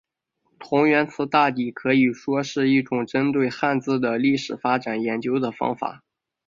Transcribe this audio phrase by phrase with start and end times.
[0.57, 6.01] 同源词大抵可以说是一种针对汉字的历史发展研究的方法。